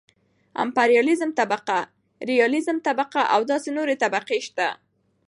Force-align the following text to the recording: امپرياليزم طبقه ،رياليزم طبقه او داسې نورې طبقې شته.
امپرياليزم 0.63 1.31
طبقه 1.39 1.77
،رياليزم 2.29 2.77
طبقه 2.87 3.21
او 3.35 3.39
داسې 3.51 3.69
نورې 3.77 3.95
طبقې 4.03 4.39
شته. 4.47 4.67